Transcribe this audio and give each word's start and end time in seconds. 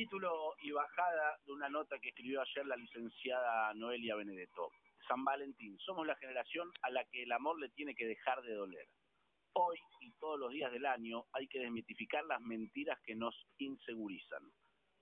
Título 0.00 0.54
y 0.62 0.70
bajada 0.70 1.38
de 1.44 1.52
una 1.52 1.68
nota 1.68 1.98
que 1.98 2.08
escribió 2.08 2.40
ayer 2.40 2.64
la 2.64 2.74
licenciada 2.74 3.74
Noelia 3.74 4.16
Benedetto. 4.16 4.70
San 5.06 5.22
Valentín, 5.26 5.76
somos 5.78 6.06
la 6.06 6.16
generación 6.16 6.72
a 6.80 6.88
la 6.88 7.04
que 7.04 7.24
el 7.24 7.32
amor 7.32 7.60
le 7.60 7.68
tiene 7.68 7.94
que 7.94 8.06
dejar 8.06 8.40
de 8.40 8.54
doler. 8.54 8.86
Hoy 9.52 9.76
y 10.00 10.10
todos 10.12 10.40
los 10.40 10.52
días 10.52 10.72
del 10.72 10.86
año 10.86 11.26
hay 11.34 11.46
que 11.48 11.58
desmitificar 11.58 12.24
las 12.24 12.40
mentiras 12.40 12.98
que 13.04 13.14
nos 13.14 13.34
insegurizan. 13.58 14.42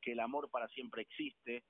Que 0.02 0.12
el 0.12 0.18
amor 0.18 0.50
para 0.50 0.66
siempre 0.66 1.02
existe, 1.02 1.62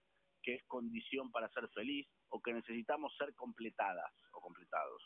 que 0.42 0.54
es 0.54 0.64
condición 0.64 1.30
para 1.30 1.50
ser 1.50 1.68
feliz 1.74 2.08
o 2.30 2.40
que 2.40 2.54
necesitamos 2.54 3.14
ser 3.18 3.34
completadas 3.34 4.10
o 4.32 4.40
completados. 4.40 5.02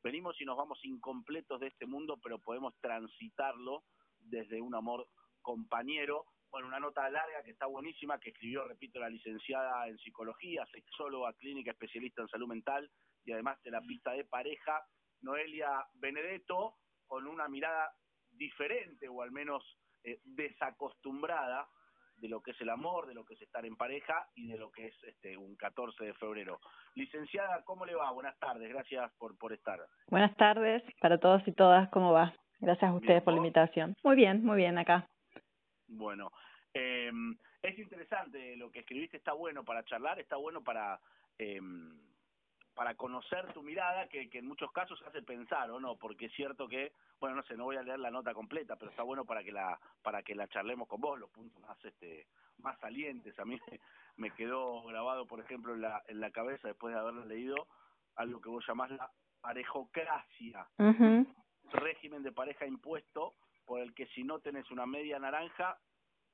Venimos 0.00 0.40
y 0.40 0.44
nos 0.44 0.56
vamos 0.56 0.78
incompletos 0.84 1.58
de 1.58 1.66
este 1.66 1.86
mundo, 1.86 2.20
pero 2.22 2.38
podemos 2.38 2.72
transitarlo 2.80 3.82
desde 4.20 4.60
un 4.60 4.76
amor 4.76 5.08
compañero 5.42 6.24
bueno, 6.54 6.68
una 6.68 6.78
nota 6.78 7.10
larga 7.10 7.42
que 7.42 7.50
está 7.50 7.66
buenísima, 7.66 8.20
que 8.20 8.30
escribió, 8.30 8.62
repito, 8.62 9.00
la 9.00 9.08
licenciada 9.08 9.88
en 9.88 9.98
psicología, 9.98 10.64
sexóloga, 10.66 11.32
clínica, 11.32 11.72
especialista 11.72 12.22
en 12.22 12.28
salud 12.28 12.46
mental 12.46 12.88
y 13.24 13.32
además 13.32 13.60
de 13.64 13.72
la 13.72 13.80
pista 13.80 14.12
de 14.12 14.24
pareja, 14.24 14.80
Noelia 15.22 15.84
Benedetto, 15.94 16.76
con 17.08 17.26
una 17.26 17.48
mirada 17.48 17.90
diferente 18.30 19.08
o 19.08 19.22
al 19.22 19.32
menos 19.32 19.64
eh, 20.04 20.20
desacostumbrada 20.22 21.66
de 22.18 22.28
lo 22.28 22.40
que 22.40 22.52
es 22.52 22.60
el 22.60 22.70
amor, 22.70 23.08
de 23.08 23.14
lo 23.14 23.24
que 23.24 23.34
es 23.34 23.42
estar 23.42 23.66
en 23.66 23.74
pareja 23.74 24.28
y 24.36 24.46
de 24.46 24.56
lo 24.56 24.70
que 24.70 24.86
es 24.86 24.94
este 25.02 25.36
un 25.36 25.56
14 25.56 26.04
de 26.04 26.14
febrero. 26.14 26.60
Licenciada, 26.94 27.64
¿cómo 27.64 27.84
le 27.84 27.96
va? 27.96 28.12
Buenas 28.12 28.38
tardes, 28.38 28.68
gracias 28.68 29.12
por, 29.18 29.36
por 29.38 29.52
estar. 29.52 29.80
Buenas 30.06 30.36
tardes 30.36 30.84
para 31.00 31.18
todos 31.18 31.42
y 31.48 31.52
todas, 31.52 31.90
¿cómo 31.90 32.12
va? 32.12 32.32
Gracias 32.60 32.88
a 32.88 32.94
ustedes 32.94 33.24
por 33.24 33.32
la 33.32 33.38
invitación. 33.38 33.96
Muy 34.04 34.14
bien, 34.14 34.44
muy 34.44 34.56
bien 34.56 34.78
acá. 34.78 35.08
Bueno, 35.88 36.32
eh, 36.72 37.12
es 37.62 37.78
interesante 37.78 38.56
lo 38.56 38.70
que 38.70 38.80
escribiste, 38.80 39.16
está 39.16 39.32
bueno 39.32 39.64
para 39.64 39.84
charlar, 39.84 40.18
está 40.18 40.36
bueno 40.36 40.62
para 40.62 41.00
eh, 41.38 41.60
para 42.74 42.94
conocer 42.96 43.52
tu 43.52 43.62
mirada, 43.62 44.08
que, 44.08 44.28
que 44.28 44.38
en 44.38 44.46
muchos 44.46 44.70
casos 44.72 45.00
hace 45.06 45.22
pensar, 45.22 45.70
¿o 45.70 45.78
no? 45.80 45.96
Porque 45.96 46.26
es 46.26 46.32
cierto 46.32 46.66
que, 46.68 46.92
bueno, 47.20 47.36
no 47.36 47.42
sé, 47.44 47.56
no 47.56 47.64
voy 47.64 47.76
a 47.76 47.82
leer 47.82 48.00
la 48.00 48.10
nota 48.10 48.34
completa, 48.34 48.76
pero 48.76 48.90
está 48.90 49.02
bueno 49.02 49.24
para 49.24 49.44
que 49.44 49.52
la 49.52 49.78
para 50.02 50.22
que 50.22 50.34
la 50.34 50.48
charlemos 50.48 50.88
con 50.88 51.00
vos, 51.00 51.18
los 51.18 51.30
puntos 51.30 51.62
más 51.62 51.82
este 51.84 52.26
más 52.58 52.78
salientes. 52.80 53.38
A 53.38 53.44
mí 53.44 53.58
me 54.16 54.32
quedó 54.32 54.82
grabado, 54.82 55.26
por 55.26 55.40
ejemplo, 55.40 55.74
en 55.74 55.82
la, 55.82 56.02
en 56.08 56.20
la 56.20 56.30
cabeza, 56.30 56.68
después 56.68 56.92
de 56.92 57.00
haberlo 57.00 57.24
leído, 57.24 57.68
algo 58.16 58.40
que 58.40 58.48
vos 58.48 58.64
llamás 58.66 58.90
la 58.90 59.10
parejocracia, 59.40 60.66
régimen 61.72 62.22
de 62.22 62.32
pareja 62.32 62.66
impuesto 62.66 63.34
por 63.64 63.80
el 63.80 63.94
que 63.94 64.06
si 64.08 64.24
no 64.24 64.40
tenés 64.40 64.70
una 64.70 64.86
media 64.86 65.18
naranja, 65.18 65.78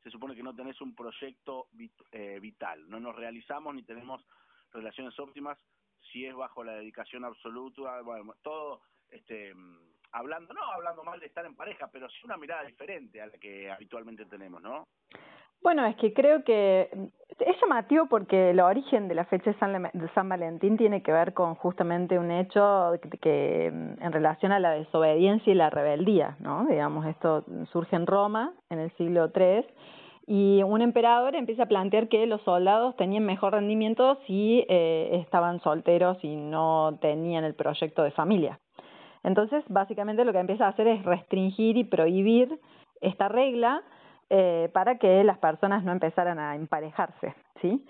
se 0.03 0.11
supone 0.11 0.35
que 0.35 0.43
no 0.43 0.55
tenés 0.55 0.81
un 0.81 0.95
proyecto 0.95 1.69
eh, 2.13 2.39
vital. 2.41 2.89
No 2.89 3.01
nos 3.01 3.15
realizamos 3.17 3.75
ni 3.75 3.83
tenemos 3.83 4.25
relaciones 4.73 5.19
óptimas 5.19 5.59
si 6.13 6.25
es 6.25 6.35
bajo 6.35 6.65
la 6.65 6.75
dedicación 6.75 7.25
absoluta, 7.25 8.01
bueno, 8.03 8.35
todo 8.43 8.83
este 9.09 9.55
hablando, 10.13 10.53
no 10.55 10.63
hablando 10.73 11.05
mal 11.05 11.21
de 11.21 11.27
estar 11.27 11.45
en 11.45 11.55
pareja, 11.55 11.89
pero 11.93 12.09
sí 12.09 12.19
una 12.25 12.37
mirada 12.37 12.65
diferente 12.65 13.21
a 13.21 13.27
la 13.27 13.39
que 13.39 13.71
habitualmente 13.71 14.25
tenemos, 14.27 14.61
¿no? 14.63 14.89
Bueno, 15.63 15.87
es 15.87 15.97
que 15.97 16.13
creo 16.15 16.43
que 16.43 16.89
es 17.41 17.61
llamativo 17.61 18.07
porque 18.07 18.51
el 18.51 18.61
origen 18.61 19.09
de 19.09 19.15
la 19.15 19.25
fecha 19.25 19.53
de 19.53 20.09
San, 20.15 20.29
Valentín 20.29 20.77
tiene 20.77 21.03
que 21.03 21.13
ver 21.13 21.35
con 21.35 21.55
justamente 21.55 22.19
un 22.19 22.31
hecho 22.31 22.93
que, 23.21 23.67
en 23.67 24.13
relación 24.13 24.53
a 24.53 24.61
la 24.61 24.71
desobediencia 24.71 25.53
y 25.53 25.57
la 25.57 25.71
rebeldía, 25.71 26.37
¿no? 26.41 26.67
Digamos, 26.67 27.07
esto 27.07 27.45
surge 27.73 27.97
en 27.97 28.07
Roma 28.07 28.53
en 28.69 28.79
el 28.79 28.91
siglo 28.97 29.31
III 29.35 29.65
y 30.27 30.63
un 30.63 30.81
emperador 30.81 31.35
empieza 31.35 31.65
a 31.65 31.67
plantear 31.67 32.09
que 32.09 32.27
los 32.27 32.41
soldados 32.43 32.97
tenían 32.97 33.25
mejor 33.25 33.53
rendimiento 33.55 34.19
si 34.27 34.65
eh, 34.69 35.21
estaban 35.25 35.61
solteros 35.61 36.19
y 36.23 36.37
no 36.37 36.99
tenían 37.01 37.45
el 37.45 37.55
proyecto 37.55 38.03
de 38.03 38.13
familia. 38.13 38.61
Entonces, 39.23 39.65
básicamente 39.69 40.25
lo 40.25 40.33
que 40.33 40.39
empieza 40.39 40.67
a 40.67 40.71
hacer 40.71 40.87
es 40.87 41.05
restringir 41.05 41.77
y 41.77 41.85
prohibir 41.85 42.61
esta 43.01 43.29
regla 43.29 43.83
eh, 44.31 44.71
para 44.73 44.97
que 44.97 45.25
las 45.25 45.39
personas 45.39 45.83
no 45.85 45.93
empezaran 45.93 46.39
a 46.39 46.55
emparejarse, 46.55 47.35
¿sí? 47.61 47.85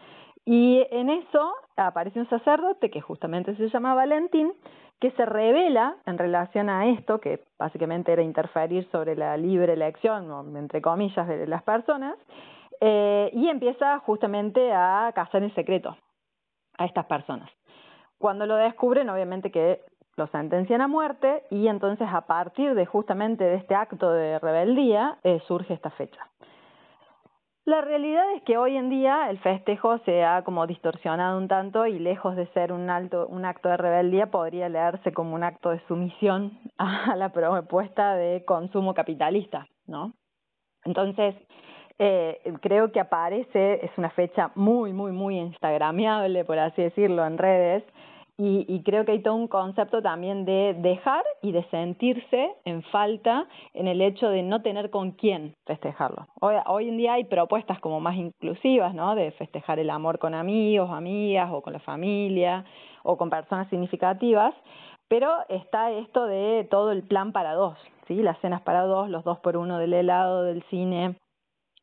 Y 0.46 0.86
en 0.90 1.10
eso 1.10 1.54
aparece 1.76 2.18
un 2.18 2.28
sacerdote 2.28 2.90
que 2.90 3.00
justamente 3.00 3.54
se 3.56 3.68
llama 3.68 3.94
Valentín, 3.94 4.52
que 5.00 5.10
se 5.12 5.26
revela 5.26 5.96
en 6.06 6.18
relación 6.18 6.70
a 6.70 6.86
esto, 6.86 7.20
que 7.20 7.44
básicamente 7.58 8.12
era 8.12 8.22
interferir 8.22 8.88
sobre 8.90 9.16
la 9.16 9.36
libre 9.36 9.74
elección, 9.74 10.56
entre 10.56 10.80
comillas, 10.80 11.28
de 11.28 11.46
las 11.46 11.62
personas, 11.62 12.16
eh, 12.80 13.30
y 13.34 13.48
empieza 13.48 13.98
justamente 13.98 14.72
a 14.72 15.12
casar 15.14 15.42
en 15.42 15.54
secreto 15.54 15.96
a 16.78 16.86
estas 16.86 17.04
personas. 17.04 17.50
Cuando 18.18 18.46
lo 18.46 18.56
descubren, 18.56 19.10
obviamente 19.10 19.50
que 19.50 19.82
lo 20.16 20.26
sentencian 20.28 20.80
a 20.80 20.88
muerte 20.88 21.44
y 21.50 21.68
entonces 21.68 22.08
a 22.10 22.22
partir 22.22 22.74
de 22.74 22.86
justamente 22.86 23.44
de 23.44 23.56
este 23.56 23.74
acto 23.74 24.12
de 24.12 24.38
rebeldía 24.38 25.18
eh, 25.22 25.40
surge 25.46 25.74
esta 25.74 25.90
fecha. 25.90 26.26
La 27.66 27.82
realidad 27.82 28.24
es 28.34 28.42
que 28.42 28.56
hoy 28.56 28.76
en 28.76 28.88
día 28.88 29.30
el 29.30 29.38
festejo 29.38 29.98
se 29.98 30.24
ha 30.24 30.42
como 30.42 30.66
distorsionado 30.66 31.38
un 31.38 31.46
tanto 31.46 31.86
y 31.86 31.98
lejos 31.98 32.34
de 32.34 32.46
ser 32.48 32.72
un, 32.72 32.90
alto, 32.90 33.26
un 33.28 33.44
acto 33.44 33.68
de 33.68 33.76
rebeldía 33.76 34.26
podría 34.26 34.68
leerse 34.68 35.12
como 35.12 35.34
un 35.34 35.44
acto 35.44 35.70
de 35.70 35.80
sumisión 35.86 36.58
a 36.78 37.14
la 37.16 37.28
propuesta 37.28 38.14
de 38.14 38.44
consumo 38.44 38.94
capitalista, 38.94 39.66
¿no? 39.86 40.14
Entonces, 40.84 41.36
eh, 41.98 42.40
creo 42.62 42.90
que 42.92 42.98
aparece, 42.98 43.84
es 43.84 43.90
una 43.98 44.08
fecha 44.08 44.50
muy, 44.54 44.94
muy, 44.94 45.12
muy 45.12 45.36
instagramiable, 45.36 46.46
por 46.46 46.58
así 46.58 46.80
decirlo, 46.80 47.26
en 47.26 47.36
redes, 47.36 47.84
y, 48.42 48.64
y, 48.68 48.82
creo 48.82 49.04
que 49.04 49.12
hay 49.12 49.22
todo 49.22 49.34
un 49.34 49.48
concepto 49.48 50.00
también 50.00 50.46
de 50.46 50.74
dejar 50.78 51.22
y 51.42 51.52
de 51.52 51.62
sentirse 51.64 52.54
en 52.64 52.82
falta 52.84 53.46
en 53.74 53.86
el 53.86 54.00
hecho 54.00 54.30
de 54.30 54.42
no 54.42 54.62
tener 54.62 54.88
con 54.88 55.10
quién 55.10 55.52
festejarlo. 55.66 56.26
Hoy, 56.40 56.88
en 56.88 56.96
día 56.96 57.12
hay 57.12 57.24
propuestas 57.24 57.78
como 57.80 58.00
más 58.00 58.16
inclusivas, 58.16 58.94
¿no? 58.94 59.14
De 59.14 59.32
festejar 59.32 59.78
el 59.78 59.90
amor 59.90 60.18
con 60.18 60.34
amigos, 60.34 60.90
amigas 60.90 61.50
o 61.52 61.60
con 61.60 61.74
la 61.74 61.80
familia 61.80 62.64
o 63.02 63.18
con 63.18 63.28
personas 63.28 63.68
significativas, 63.68 64.54
pero 65.06 65.30
está 65.50 65.90
esto 65.90 66.24
de 66.24 66.66
todo 66.70 66.92
el 66.92 67.02
plan 67.02 67.32
para 67.32 67.52
dos, 67.52 67.76
¿sí? 68.08 68.14
Las 68.22 68.38
cenas 68.40 68.62
para 68.62 68.84
dos, 68.84 69.10
los 69.10 69.22
dos 69.22 69.38
por 69.40 69.58
uno 69.58 69.76
del 69.76 69.92
helado, 69.92 70.44
del 70.44 70.62
cine, 70.70 71.16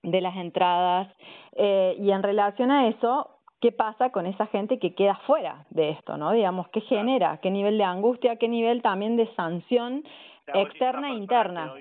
de 0.02 0.22
las 0.22 0.36
entradas. 0.36 1.08
Eh, 1.56 1.96
y 2.00 2.10
en 2.10 2.24
relación 2.24 2.72
a 2.72 2.88
eso, 2.88 3.37
qué 3.60 3.72
pasa 3.72 4.12
con 4.12 4.26
esa 4.26 4.48
gente 4.48 4.80
que 4.80 4.94
queda 4.94 5.16
fuera 5.26 5.66
de 5.70 5.90
esto, 5.92 6.18
¿no? 6.18 6.32
Digamos, 6.32 6.70
qué 6.70 6.82
genera, 6.82 7.40
qué 7.42 7.50
nivel 7.50 7.78
de 7.78 7.84
angustia, 7.84 8.38
qué 8.38 8.48
nivel 8.48 8.82
también 8.82 9.18
de 9.18 9.34
sanción 9.36 10.04
externa 10.48 11.10
e 11.10 11.16
interna. 11.16 11.74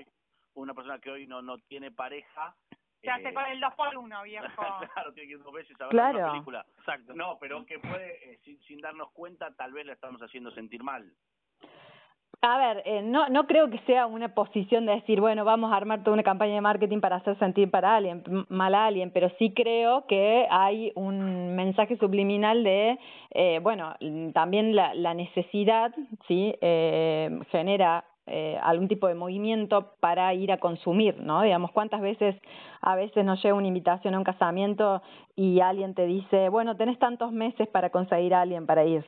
una 0.55 0.73
persona 0.73 0.99
que 0.99 1.11
hoy 1.11 1.27
no, 1.27 1.41
no 1.41 1.57
tiene 1.59 1.91
pareja. 1.91 2.55
Se 3.01 3.11
hace 3.11 3.29
eh, 3.29 3.33
con 3.33 3.45
el 3.45 3.59
2 3.59 3.73
por 3.75 3.97
1 3.97 4.23
viejo. 4.23 4.47
claro, 4.93 5.13
tiene 5.13 5.27
que 5.27 5.33
ir 5.35 5.43
dos 5.43 5.53
veces 5.53 5.79
a 5.79 5.85
ver 5.85 5.91
claro. 5.91 6.17
una 6.19 6.31
película. 6.31 6.65
Exacto. 6.79 7.13
No, 7.13 7.37
pero 7.39 7.65
que 7.65 7.79
puede, 7.79 8.33
eh, 8.33 8.39
sin, 8.43 8.59
sin 8.63 8.79
darnos 8.79 9.11
cuenta, 9.11 9.53
tal 9.55 9.71
vez 9.71 9.85
la 9.85 9.93
estamos 9.93 10.21
haciendo 10.21 10.51
sentir 10.51 10.83
mal. 10.83 11.13
A 12.41 12.57
ver, 12.59 12.83
eh, 12.85 13.01
no, 13.01 13.27
no 13.29 13.47
creo 13.47 13.69
que 13.71 13.79
sea 13.87 14.05
una 14.05 14.35
posición 14.35 14.85
de 14.85 14.93
decir, 14.93 15.19
bueno, 15.19 15.43
vamos 15.43 15.71
a 15.71 15.75
armar 15.75 16.03
toda 16.03 16.13
una 16.13 16.23
campaña 16.23 16.53
de 16.53 16.61
marketing 16.61 16.99
para 16.99 17.15
hacer 17.15 17.37
sentir 17.39 17.71
para 17.71 17.95
alguien, 17.95 18.23
mal 18.49 18.75
a 18.75 18.85
alguien, 18.85 19.09
pero 19.11 19.29
sí 19.39 19.53
creo 19.55 20.05
que 20.05 20.45
hay 20.51 20.91
un 20.95 21.55
mensaje 21.55 21.97
subliminal 21.97 22.63
de, 22.63 22.99
eh, 23.31 23.59
bueno, 23.63 23.95
también 24.33 24.75
la, 24.75 24.93
la 24.93 25.15
necesidad, 25.15 25.91
¿sí? 26.27 26.53
Eh, 26.61 27.39
genera 27.51 28.05
eh, 28.27 28.59
algún 28.61 28.87
tipo 28.87 29.07
de 29.07 29.15
movimiento 29.15 29.93
para 29.99 30.31
ir 30.35 30.51
a 30.51 30.59
consumir, 30.59 31.19
¿no? 31.19 31.41
Digamos, 31.41 31.71
cuántas 31.71 32.01
veces 32.01 32.35
a 32.81 32.95
veces 32.95 33.25
nos 33.25 33.41
llega 33.41 33.55
una 33.55 33.67
invitación 33.67 34.13
a 34.13 34.19
un 34.19 34.23
casamiento 34.23 35.01
y 35.35 35.59
alguien 35.61 35.95
te 35.95 36.05
dice, 36.05 36.49
bueno, 36.49 36.77
tenés 36.77 36.99
tantos 36.99 37.31
meses 37.31 37.67
para 37.69 37.89
conseguir 37.89 38.35
a 38.35 38.41
alguien 38.41 38.67
para 38.67 38.85
ir. 38.85 39.05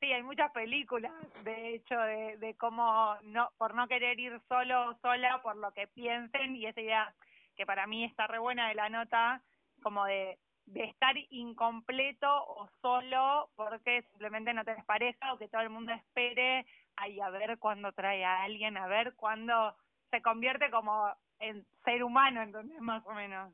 Sí, 0.00 0.12
hay 0.12 0.22
muchas 0.22 0.52
películas, 0.52 1.12
de 1.42 1.74
hecho, 1.74 1.98
de, 1.98 2.36
de 2.36 2.54
cómo 2.56 3.16
no, 3.22 3.50
por 3.58 3.74
no 3.74 3.88
querer 3.88 4.18
ir 4.20 4.40
solo 4.48 4.90
o 4.90 4.94
sola, 4.98 5.42
por 5.42 5.56
lo 5.56 5.72
que 5.72 5.88
piensen, 5.88 6.54
y 6.54 6.66
esa 6.66 6.80
idea 6.80 7.14
que 7.56 7.66
para 7.66 7.88
mí 7.88 8.04
está 8.04 8.28
re 8.28 8.38
buena 8.38 8.68
de 8.68 8.76
la 8.76 8.88
nota, 8.88 9.42
como 9.82 10.04
de, 10.04 10.38
estar 10.74 11.16
incompleto 11.30 12.28
o 12.28 12.68
solo 12.82 13.48
porque 13.56 14.02
simplemente 14.10 14.52
no 14.52 14.64
tenés 14.64 14.84
pareja 14.84 15.32
o 15.32 15.38
que 15.38 15.48
todo 15.48 15.62
el 15.62 15.70
mundo 15.70 15.92
espere 15.92 16.66
ahí 16.96 17.18
a 17.20 17.30
ver 17.30 17.58
cuándo 17.58 17.90
trae 17.92 18.22
a 18.22 18.42
alguien, 18.42 18.76
a 18.76 18.86
ver 18.86 19.14
cuándo 19.14 19.74
se 20.10 20.20
convierte 20.20 20.70
como 20.70 21.10
en 21.38 21.64
ser 21.84 22.04
humano, 22.04 22.42
entonces 22.42 22.78
más 22.80 23.04
o 23.06 23.14
menos. 23.14 23.50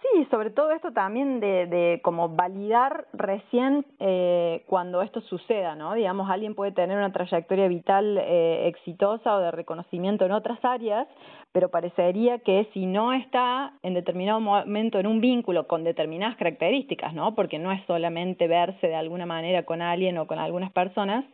Sí, 0.00 0.28
sobre 0.30 0.50
todo 0.50 0.70
esto 0.70 0.92
también 0.92 1.40
de, 1.40 1.66
de 1.66 2.00
como 2.04 2.28
validar 2.28 3.08
recién 3.12 3.84
eh, 3.98 4.62
cuando 4.66 5.02
esto 5.02 5.20
suceda, 5.22 5.74
¿no? 5.74 5.94
Digamos, 5.94 6.30
alguien 6.30 6.54
puede 6.54 6.70
tener 6.70 6.96
una 6.96 7.10
trayectoria 7.10 7.66
vital 7.66 8.16
eh, 8.16 8.68
exitosa 8.68 9.34
o 9.34 9.40
de 9.40 9.50
reconocimiento 9.50 10.24
en 10.24 10.30
otras 10.30 10.64
áreas, 10.64 11.08
pero 11.50 11.68
parecería 11.70 12.38
que 12.38 12.68
si 12.72 12.86
no 12.86 13.12
está 13.12 13.72
en 13.82 13.94
determinado 13.94 14.38
momento 14.38 15.00
en 15.00 15.08
un 15.08 15.20
vínculo 15.20 15.66
con 15.66 15.82
determinadas 15.82 16.36
características, 16.36 17.12
¿no? 17.12 17.34
Porque 17.34 17.58
no 17.58 17.72
es 17.72 17.84
solamente 17.86 18.46
verse 18.46 18.86
de 18.86 18.94
alguna 18.94 19.26
manera 19.26 19.64
con 19.64 19.82
alguien 19.82 20.16
o 20.18 20.28
con 20.28 20.38
algunas 20.38 20.70
personas, 20.70 21.24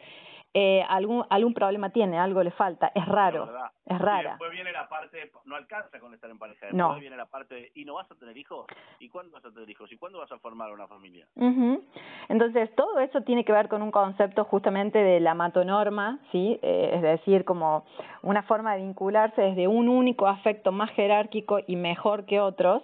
eh, 0.56 0.85
algún, 0.89 1.25
algún 1.31 1.53
problema 1.53 1.91
tiene, 1.91 2.17
algo 2.17 2.41
le 2.43 2.53
falta, 2.53 2.93
es 2.95 3.05
raro, 3.06 3.49
es 3.85 3.99
rara. 3.99 4.31
después 4.31 4.53
viene 4.53 4.71
la 4.71 4.89
parte, 4.89 5.33
no 5.47 5.56
alcanza 5.56 5.99
con 5.99 6.15
estar 6.15 6.31
en 6.31 6.39
pareja, 6.39 6.67
después 6.71 7.01
viene 7.01 7.17
la 7.17 7.27
parte, 7.27 7.73
¿y 7.75 7.85
no 7.85 7.95
vas 7.95 8.09
a 8.09 8.15
tener 8.15 8.37
hijos? 8.37 8.67
¿Y 9.01 9.09
cuándo 9.09 9.33
vas 9.33 9.45
a 9.45 9.51
tener 9.51 9.69
hijos? 9.69 9.91
¿Y 9.91 9.97
cuándo 9.97 10.21
vas 10.21 10.31
a 10.31 10.39
formar 10.39 10.71
una 10.71 10.87
familia? 10.87 11.27
Entonces, 12.29 12.73
todo 12.77 13.01
eso 13.01 13.23
tiene 13.23 13.45
que 13.45 13.53
ver 13.53 13.69
con 13.69 13.83
un 13.83 13.91
concepto 13.91 14.45
justamente 14.45 15.01
de 15.01 15.19
la 15.19 15.35
matonorma, 15.35 16.21
¿sí? 16.31 16.61
Eh, 16.62 16.93
es 16.95 17.03
decir, 17.03 17.45
como 17.45 17.85
una 18.23 18.45
forma 18.45 18.77
de 18.77 18.83
vincularse 18.83 19.43
desde 19.43 19.67
un 19.67 19.89
único 19.89 20.29
afecto 20.29 20.71
más 20.71 20.91
jerárquico 20.93 21.59
y 21.67 21.75
mejor 21.75 22.27
que 22.27 22.39
otros, 22.39 22.83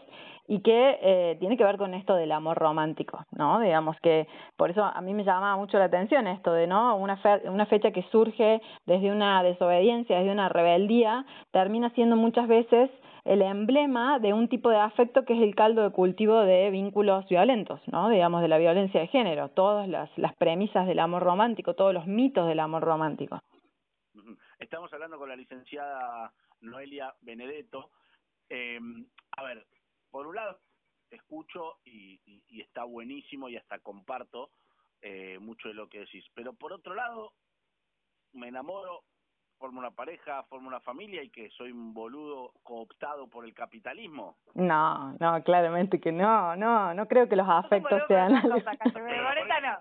y 0.51 0.63
que 0.63 0.99
eh, 1.01 1.37
tiene 1.39 1.57
que 1.57 1.63
ver 1.63 1.77
con 1.77 1.95
esto 1.95 2.17
del 2.17 2.33
amor 2.33 2.59
romántico, 2.59 3.25
¿no? 3.31 3.61
Digamos 3.61 3.97
que 4.01 4.27
por 4.57 4.69
eso 4.69 4.83
a 4.83 5.01
mí 5.01 5.15
me 5.15 5.23
llama 5.23 5.57
mucho 5.57 5.79
la 5.79 5.85
atención 5.85 6.27
esto 6.27 6.53
de, 6.53 6.67
¿no? 6.67 6.97
Una, 6.97 7.19
fe 7.19 7.49
una 7.49 7.67
fecha 7.67 7.93
que 7.93 8.03
surge 8.11 8.61
desde 8.85 9.13
una 9.13 9.45
desobediencia, 9.45 10.19
desde 10.19 10.33
una 10.33 10.49
rebeldía, 10.49 11.25
termina 11.53 11.91
siendo 11.91 12.17
muchas 12.17 12.49
veces 12.49 12.91
el 13.25 13.43
emblema 13.43 14.19
de 14.19 14.33
un 14.33 14.49
tipo 14.49 14.71
de 14.71 14.79
afecto 14.79 15.25
que 15.25 15.35
es 15.35 15.41
el 15.41 15.55
caldo 15.55 15.85
de 15.85 15.93
cultivo 15.93 16.41
de 16.41 16.69
vínculos 16.71 17.29
violentos, 17.29 17.81
¿no? 17.87 18.09
Digamos, 18.09 18.43
de 18.43 18.49
la 18.49 18.59
violencia 18.59 19.01
de 19.01 19.07
género, 19.07 19.51
todas 19.51 19.89
las, 19.89 20.11
las 20.19 20.35
premisas 20.35 20.85
del 20.89 20.99
amor 20.99 21.23
romántico, 21.23 21.75
todos 21.75 21.95
los 21.95 22.09
mitos 22.09 22.49
del 22.49 22.59
amor 22.59 22.83
romántico. 22.83 23.41
Estamos 24.59 24.93
hablando 24.93 25.17
con 25.17 25.29
la 25.29 25.37
licenciada 25.37 26.33
Noelia 26.61 27.15
Benedetto. 27.21 27.91
Eh, 28.49 28.81
a 29.37 29.45
ver, 29.45 29.65
por 30.11 30.27
un 30.27 30.37
lado, 30.37 30.59
te 31.09 31.17
escucho 31.17 31.79
y, 31.85 32.21
y, 32.49 32.61
está 32.61 32.85
buenísimo 32.85 33.49
y 33.49 33.57
hasta 33.57 33.79
comparto 33.81 34.51
eh, 35.03 35.39
mucho 35.41 35.69
de 35.69 35.75
lo 35.75 35.89
que 35.89 36.01
decís. 36.01 36.25
Pero 36.35 36.53
por 36.53 36.73
otro 36.73 36.95
lado, 36.95 37.33
me 38.33 38.49
enamoro, 38.49 39.03
formo 39.59 39.81
una 39.81 39.91
pareja, 39.91 40.43
formo 40.45 40.69
una 40.69 40.81
familia 40.81 41.23
y 41.23 41.29
que 41.29 41.51
soy 41.51 41.73
un 41.73 41.93
boludo 41.93 42.53
cooptado 42.63 43.27
por 43.29 43.45
el 43.45 43.53
capitalismo. 43.53 44.37
No, 44.55 45.17
no, 45.19 45.43
claramente 45.43 46.01
que 46.01 46.13
no, 46.13 46.57
no, 46.57 46.95
no 46.95 47.07
creo 47.07 47.29
que 47.29 47.37
los 47.37 47.49
afectos 47.49 48.03
sean... 48.09 48.37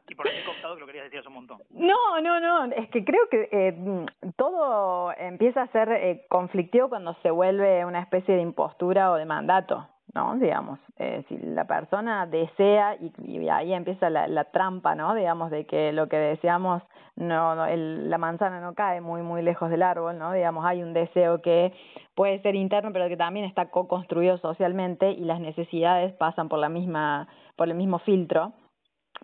y 0.08 0.16
por 0.16 0.30
qué 0.30 0.44
cooptado 0.44 0.76
que 0.76 0.82
lo 0.82 0.86
querías 0.88 1.06
decir 1.06 1.20
hace 1.20 1.30
un 1.30 1.36
montón. 1.36 1.62
No, 1.70 2.20
no, 2.22 2.40
no, 2.40 2.66
es 2.74 2.90
que 2.90 3.06
creo 3.06 3.30
que 3.30 3.50
eh, 3.52 4.06
todo 4.36 5.14
empieza 5.14 5.62
a 5.62 5.68
ser 5.68 5.90
eh, 5.92 6.26
conflictivo 6.28 6.90
cuando 6.90 7.14
se 7.22 7.32
vuelve 7.32 7.86
una 7.86 8.02
especie 8.02 8.36
de 8.36 8.42
impostura 8.42 9.12
o 9.12 9.16
de 9.16 9.26
mandato. 9.26 9.88
¿No? 10.14 10.36
Digamos, 10.38 10.80
eh, 10.98 11.24
si 11.28 11.38
la 11.38 11.66
persona 11.66 12.26
desea, 12.26 12.98
y, 13.00 13.48
ahí 13.50 13.74
empieza 13.74 14.10
la, 14.10 14.28
la, 14.28 14.46
trampa, 14.46 14.96
¿no? 14.96 15.14
Digamos, 15.14 15.52
de 15.52 15.66
que 15.66 15.92
lo 15.92 16.08
que 16.10 16.18
deseamos, 16.18 16.82
no, 17.16 17.56
no 17.56 17.66
el, 17.66 18.10
la 18.10 18.18
manzana 18.18 18.62
no 18.62 18.74
cae 18.74 19.02
muy, 19.02 19.22
muy 19.22 19.42
lejos 19.42 19.70
del 19.70 19.84
árbol, 19.84 20.18
¿no? 20.18 20.32
Digamos, 20.34 20.66
hay 20.66 20.84
un 20.84 20.94
deseo 20.94 21.42
que 21.42 21.74
puede 22.16 22.42
ser 22.42 22.56
interno, 22.56 22.92
pero 22.92 23.08
que 23.08 23.18
también 23.18 23.46
está 23.46 23.70
co-construido 23.70 24.38
socialmente 24.38 25.12
y 25.12 25.26
las 25.26 25.40
necesidades 25.40 26.14
pasan 26.14 26.50
por 26.50 26.60
la 26.60 26.70
misma, 26.70 27.28
por 27.56 27.68
el 27.68 27.76
mismo 27.76 28.00
filtro 28.00 28.54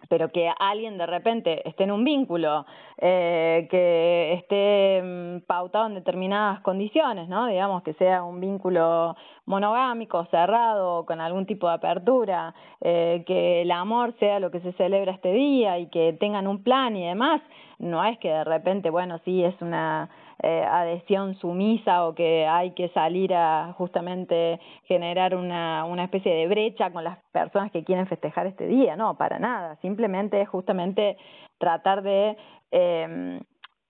pero 0.10 0.32
que 0.32 0.52
alguien 0.60 0.98
de 0.98 1.06
repente 1.06 1.68
esté 1.68 1.84
en 1.84 1.92
un 1.92 2.04
vínculo, 2.04 2.66
eh, 2.98 3.68
que 3.70 4.34
esté 4.34 5.02
mm, 5.04 5.46
pautado 5.48 5.88
en 5.88 5.96
determinadas 5.96 6.62
condiciones, 6.62 7.28
¿no? 7.28 7.48
Digamos 7.48 7.84
que 7.84 7.94
sea 7.94 8.24
un 8.24 8.40
vínculo 8.40 9.16
monogámico, 9.46 10.26
cerrado, 10.26 11.06
con 11.06 11.22
algún 11.22 11.46
tipo 11.46 11.68
de 11.68 11.74
apertura, 11.74 12.54
eh, 12.82 13.24
que 13.28 13.62
el 13.62 13.72
amor 13.72 14.14
sea 14.20 14.40
lo 14.40 14.52
que 14.52 14.60
se 14.62 14.74
celebra 14.74 15.12
este 15.12 15.32
día 15.32 15.78
y 15.80 15.88
que 15.88 16.14
tengan 16.14 16.48
un 16.48 16.64
plan 16.64 16.96
y 16.96 17.06
demás, 17.06 17.42
no 17.80 18.04
es 18.04 18.18
que 18.20 18.30
de 18.30 18.44
repente, 18.44 18.90
bueno, 18.90 19.20
sí, 19.26 19.44
es 19.44 19.60
una 19.62 20.10
eh, 20.44 20.64
adhesión 20.64 21.36
sumisa 21.36 22.06
o 22.06 22.16
que 22.16 22.46
hay 22.46 22.72
que 22.72 22.90
salir 22.90 23.34
a 23.34 23.74
justamente 23.78 24.60
generar 24.86 25.36
una, 25.36 25.86
una 25.86 26.04
especie 26.04 26.34
de 26.34 26.48
brecha 26.48 26.92
con 26.92 27.04
las 27.04 27.20
personas 27.32 27.72
que 27.72 27.84
quieren 27.84 28.08
festejar 28.08 28.48
este 28.48 28.68
día, 28.68 28.96
no, 28.96 29.18
para 29.18 29.40
nada, 29.40 29.78
simplemente 29.82 30.42
es 30.42 30.50
justamente 30.50 31.18
tratar 31.58 32.02
de 32.04 32.38
eh, 32.72 33.40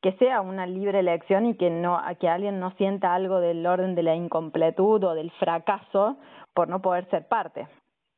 que 0.05 0.11
sea 0.13 0.41
una 0.41 0.67
libre 0.67 0.99
elección 0.99 1.47
y 1.47 1.55
que 1.55 1.71
no 1.71 1.99
que 2.19 2.29
alguien 2.29 2.59
no 2.59 2.69
sienta 2.77 3.15
algo 3.15 3.39
del 3.39 3.65
orden 3.65 3.95
de 3.95 4.03
la 4.03 4.15
incompletud 4.15 5.03
o 5.03 5.15
del 5.15 5.31
fracaso 5.31 6.17
por 6.53 6.69
no 6.69 6.79
poder 6.79 7.09
ser 7.09 7.27
parte. 7.27 7.67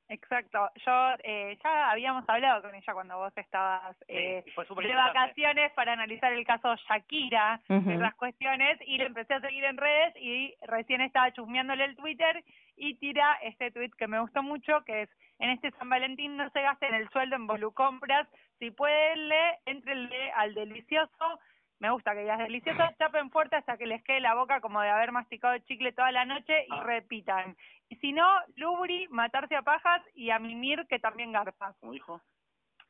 Exacto. 0.10 0.70
Yo 0.86 1.10
eh, 1.24 1.58
ya 1.62 1.92
habíamos 1.92 2.24
hablado 2.30 2.62
con 2.62 2.74
ella 2.74 2.94
cuando 2.94 3.18
vos 3.18 3.34
estabas 3.36 3.96
eh, 4.08 4.44
de 4.46 4.94
vacaciones 4.94 5.72
para 5.74 5.94
analizar 5.94 6.32
el 6.32 6.46
caso 6.46 6.76
Shakira 6.88 7.60
y 7.68 7.98
las 7.98 8.16
cuestiones 8.16 8.80
y 8.86 8.98
le 8.98 9.06
empecé 9.06 9.34
a 9.34 9.42
seguir 9.42 9.66
en 9.66 9.76
redes 9.76 10.16
y 10.16 10.56
recién 10.62 11.02
estaba 11.02 11.32
chusmeándole 11.34 11.84
el 11.84 11.98
Twitter 11.98 12.44
y 12.78 12.96
tira 12.96 13.38
este 13.44 13.72
tweet 13.72 13.92
que 13.98 14.08
me 14.08 14.22
gustó 14.22 14.44
mucho 14.44 14.82
que 14.86 15.04
es 15.04 15.10
en 15.40 15.50
este 15.50 15.72
San 15.72 15.90
Valentín 15.90 16.38
no 16.38 16.50
se 16.52 16.62
gasten 16.62 16.94
el 16.94 17.10
sueldo 17.10 17.36
en 17.36 17.46
volucompras, 17.46 18.28
si 18.60 18.72
pueden 18.72 19.30
le, 19.30 19.60
entrenle 19.66 20.32
al 20.32 20.54
delicioso 20.54 21.40
me 21.80 21.92
gusta 21.92 22.14
que 22.14 22.22
digas 22.22 22.40
delicioso, 22.40 22.84
chapen 22.98 23.30
fuerte 23.30 23.56
hasta 23.56 23.78
que 23.78 23.86
les 23.86 24.04
quede 24.04 24.20
la 24.20 24.34
boca 24.34 24.62
como 24.62 24.82
de 24.82 24.90
haber 24.90 25.12
masticado 25.12 25.58
chicle 25.60 25.92
toda 25.92 26.12
la 26.12 26.26
noche 26.26 26.66
y 26.68 26.74
ah. 26.74 26.84
repitan. 26.84 27.56
Y 27.90 27.96
si 27.98 28.14
no, 28.14 28.26
Lubri, 28.56 29.08
matarse 29.10 29.56
a 29.56 29.62
pajas 29.62 30.02
y 30.16 30.32
a 30.32 30.40
mimir 30.40 30.86
que 30.90 31.00
también 31.00 31.32
garpa. 31.32 31.76
¿Cómo 31.80 31.92
dijo? 31.92 32.22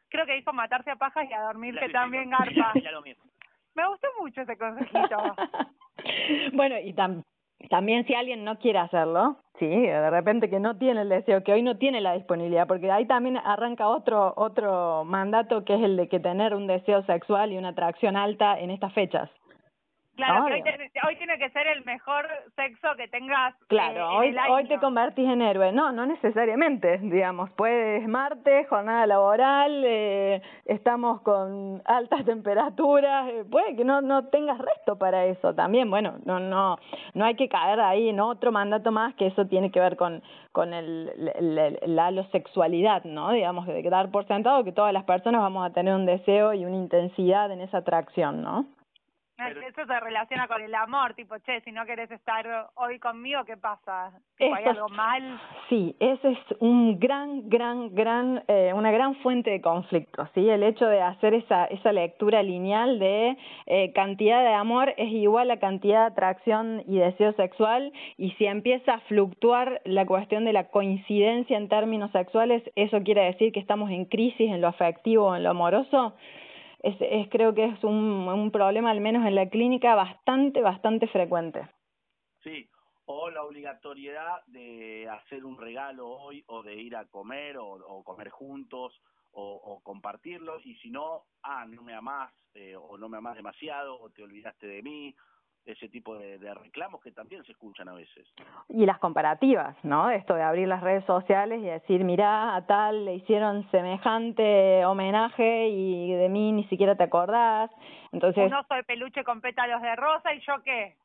Creo 0.10 0.25
que 0.25 0.36
dijo 0.36 0.54
matarse 0.54 0.92
a 0.92 0.95
pajas 0.95 1.30
y 1.30 1.34
a 1.34 1.42
dormir 1.42 1.78
que 1.78 1.89
también 1.89 2.30
garpa. 2.30 2.74
Me 3.75 3.88
gustó 3.88 4.07
mucho 4.19 4.42
ese 4.42 4.57
consejito. 4.57 5.36
bueno, 6.54 6.80
y 6.80 6.94
también 6.94 7.25
también 7.69 8.06
si 8.06 8.13
alguien 8.13 8.44
no 8.44 8.59
quiere 8.59 8.80
hacerlo, 8.80 9.38
sí, 9.59 9.68
de 9.68 10.09
repente 10.09 10.50
que 10.50 10.59
no 10.59 10.77
tiene 10.77 11.01
el 11.01 11.09
deseo, 11.09 11.44
que 11.44 11.54
hoy 11.54 11.63
no 11.63 11.77
tiene 11.77 12.01
la 12.01 12.13
disponibilidad, 12.13 12.68
porque 12.68 12.92
ahí 12.92 13.06
también 13.06 13.38
arranca 13.38 13.88
otro 13.88 14.33
otro 14.38 15.04
mandato 15.06 15.65
que 15.65 15.75
es 15.75 15.81
el 15.81 15.98
de 15.98 16.07
que 16.07 16.19
tener 16.19 16.54
un 16.54 16.68
deseo 16.68 17.04
sexual 17.04 17.51
y 17.51 17.57
una 17.57 17.69
atracción 17.69 18.15
alta 18.15 18.59
en 18.59 18.69
estas 18.69 18.94
fechas. 18.94 19.30
Claro, 20.17 20.45
que 20.47 21.00
hoy, 21.07 21.15
tiene 21.15 21.38
que 21.38 21.47
ser 21.51 21.67
el 21.67 21.86
mejor 21.86 22.25
sexo 22.55 22.88
que 22.97 23.07
tengas. 23.07 23.53
Claro, 23.67 24.24
eh, 24.24 24.33
hoy, 24.33 24.38
hoy 24.50 24.67
te 24.67 24.79
convertís 24.79 25.29
en 25.29 25.43
héroe. 25.43 25.71
No, 25.71 25.91
no 25.91 26.07
necesariamente, 26.07 26.97
digamos. 26.97 27.51
Puedes 27.51 28.07
martes, 28.07 28.67
jornada 28.67 29.05
laboral, 29.05 29.83
eh, 29.86 30.41
estamos 30.65 31.21
con 31.21 31.83
altas 31.86 32.25
temperaturas, 32.25 33.29
eh, 33.29 33.45
puede 33.50 33.75
que 33.75 33.86
no, 33.86 34.01
no 34.01 34.25
tengas 34.29 34.57
resto 34.57 34.97
para 34.97 35.25
eso 35.25 35.53
también. 35.53 35.88
Bueno, 35.91 36.15
no, 36.25 36.39
no, 36.39 36.79
no 37.13 37.25
hay 37.25 37.36
que 37.36 37.47
caer 37.47 37.79
ahí 37.79 38.09
en 38.09 38.19
otro 38.19 38.51
mandato 38.51 38.91
más 38.91 39.13
que 39.13 39.27
eso 39.27 39.45
tiene 39.45 39.69
que 39.69 39.79
ver 39.79 39.97
con, 39.97 40.24
con 40.51 40.74
el, 40.74 41.12
la 41.86 42.24
sexualidad, 42.31 43.03
¿no? 43.03 43.31
Digamos, 43.33 43.67
de 43.67 43.83
dar 43.83 44.09
por 44.09 44.25
sentado 44.25 44.63
que 44.63 44.71
todas 44.71 44.93
las 44.93 45.03
personas 45.03 45.41
vamos 45.41 45.63
a 45.63 45.74
tener 45.74 45.93
un 45.93 46.07
deseo 46.07 46.55
y 46.55 46.65
una 46.65 46.75
intensidad 46.75 47.51
en 47.51 47.62
esa 47.62 47.77
atracción, 47.77 48.41
¿no? 48.41 48.65
Eso 49.38 49.86
se 49.86 50.00
relaciona 50.00 50.48
con 50.48 50.63
el 50.63 50.74
amor, 50.74 51.13
tipo, 51.13 51.38
che, 51.39 51.62
si 51.62 51.72
no 51.72 51.86
querés 51.86 52.10
estar 52.10 52.72
hoy 52.74 52.98
conmigo, 52.98 53.46
¿qué 53.46 53.56
pasa? 53.56 54.12
¿Hay 54.39 54.65
algo 54.65 54.89
mal? 54.89 55.39
Sí, 55.70 55.96
ese 56.00 56.32
es 56.32 56.39
un 56.60 57.00
gran, 57.00 57.48
gran, 57.48 57.94
gran, 57.94 58.44
eh, 58.48 58.72
una 58.74 58.89
gran 58.89 59.15
fuente 59.17 59.51
de 59.51 59.62
conflicto, 59.62 60.27
¿sí? 60.34 60.50
El 60.50 60.63
hecho 60.63 60.88
de 60.88 61.01
hacer 61.03 61.36
esa, 61.36 61.65
esa 61.65 61.91
lectura 61.91 62.41
lineal 62.41 62.98
de 62.98 63.38
eh, 63.67 63.94
cantidad 63.94 64.41
de 64.41 64.53
amor 64.53 64.96
es 64.98 65.10
igual 65.12 65.51
a 65.51 65.60
cantidad 65.60 66.00
de 66.01 66.13
atracción 66.13 66.84
y 66.88 66.98
deseo 66.98 67.34
sexual, 67.34 67.94
y 68.17 68.32
si 68.32 68.48
empieza 68.48 68.96
a 68.96 69.00
fluctuar 69.01 69.82
la 69.86 70.08
cuestión 70.08 70.46
de 70.46 70.53
la 70.53 70.70
coincidencia 70.70 71.58
en 71.58 71.70
términos 71.70 72.12
sexuales, 72.12 72.63
eso 72.75 73.03
quiere 73.03 73.25
decir 73.25 73.51
que 73.51 73.60
estamos 73.60 73.91
en 73.91 74.06
crisis 74.06 74.50
en 74.50 74.62
lo 74.62 74.67
afectivo 74.67 75.27
o 75.27 75.36
en 75.36 75.44
lo 75.44 75.51
amoroso 75.51 76.15
es, 76.88 77.29
creo 77.29 77.53
que 77.53 77.65
es 77.65 77.84
un, 77.84 77.94
un 77.94 78.51
problema, 78.51 78.91
al 78.91 79.01
menos 79.01 79.25
en 79.25 79.36
la 79.36 79.50
clínica, 79.50 79.96
bastante, 79.96 80.62
bastante 80.62 81.08
frecuente. 81.08 81.67
Sí, 82.44 82.70
o 83.06 83.29
la 83.29 83.44
obligatoriedad 83.44 84.46
de 84.48 85.08
hacer 85.10 85.46
un 85.46 85.58
regalo 85.58 86.08
hoy 86.08 86.44
o 86.48 86.62
de 86.62 86.75
ir 86.75 86.96
a 86.96 87.06
comer 87.06 87.58
o, 87.58 87.67
o 87.67 88.03
comer 88.03 88.29
juntos 88.29 89.01
o, 89.32 89.53
o, 89.56 89.82
compartirlo 89.82 90.60
y 90.63 90.75
si 90.75 90.89
no, 90.89 91.25
ah, 91.44 91.65
no 91.65 91.84
me 91.84 91.94
amás 91.94 92.34
eh, 92.53 92.75
o 92.75 92.98
no 92.98 93.08
me 93.08 93.17
amás 93.17 93.36
demasiado 93.36 94.00
o 94.00 94.10
te 94.10 94.24
olvidaste 94.24 94.67
de 94.67 94.82
mí 94.82 95.15
ese 95.67 95.89
tipo 95.89 96.17
de, 96.17 96.38
reclamos 96.53 97.01
que 97.01 97.12
también 97.12 97.43
se 97.43 97.51
escuchan 97.51 97.89
a 97.89 97.93
veces. 97.93 98.27
Y 98.69 98.86
las 98.86 99.00
comparativas, 99.00 99.75
¿no? 99.83 100.09
Esto 100.09 100.36
de 100.36 100.43
abrir 100.43 100.67
las 100.67 100.81
redes 100.81 101.03
sociales 101.05 101.59
y 101.59 101.65
decir, 101.65 102.03
mira, 102.03 102.55
a 102.55 102.65
tal 102.65 103.05
le 103.05 103.15
hicieron 103.15 103.69
semejante 103.71 104.86
homenaje 104.86 105.67
y 105.67 106.13
de 106.13 106.29
mí 106.29 106.51
ni 106.51 106.63
siquiera 106.65 106.95
te 106.95 107.03
acordás. 107.03 107.69
Entonces, 108.12 108.47
un 108.47 108.53
oso 108.53 108.74
de 108.74 108.83
peluche 108.83 109.24
con 109.24 109.41
pétalos 109.41 109.81
de 109.81 109.95
rosa 109.95 110.33
y 110.33 110.39
yo 110.39 110.53
qué. 110.63 110.95